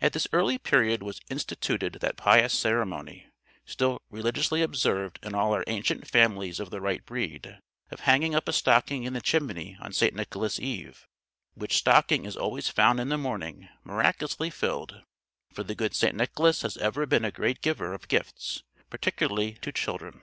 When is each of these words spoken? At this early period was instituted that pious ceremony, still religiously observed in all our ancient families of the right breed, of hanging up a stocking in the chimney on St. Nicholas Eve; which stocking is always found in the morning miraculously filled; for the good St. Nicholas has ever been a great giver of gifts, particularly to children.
At 0.00 0.12
this 0.12 0.28
early 0.32 0.58
period 0.58 1.02
was 1.02 1.20
instituted 1.28 1.94
that 1.94 2.16
pious 2.16 2.54
ceremony, 2.54 3.26
still 3.64 3.98
religiously 4.10 4.62
observed 4.62 5.18
in 5.24 5.34
all 5.34 5.52
our 5.52 5.64
ancient 5.66 6.06
families 6.06 6.60
of 6.60 6.70
the 6.70 6.80
right 6.80 7.04
breed, 7.04 7.58
of 7.90 7.98
hanging 7.98 8.32
up 8.32 8.46
a 8.48 8.52
stocking 8.52 9.02
in 9.02 9.12
the 9.12 9.20
chimney 9.20 9.76
on 9.80 9.92
St. 9.92 10.14
Nicholas 10.14 10.60
Eve; 10.60 11.08
which 11.54 11.78
stocking 11.78 12.26
is 12.26 12.36
always 12.36 12.68
found 12.68 13.00
in 13.00 13.08
the 13.08 13.18
morning 13.18 13.68
miraculously 13.82 14.50
filled; 14.50 15.02
for 15.52 15.64
the 15.64 15.74
good 15.74 15.96
St. 15.96 16.14
Nicholas 16.14 16.62
has 16.62 16.76
ever 16.76 17.04
been 17.04 17.24
a 17.24 17.32
great 17.32 17.60
giver 17.60 17.92
of 17.92 18.06
gifts, 18.06 18.62
particularly 18.88 19.54
to 19.62 19.72
children. 19.72 20.22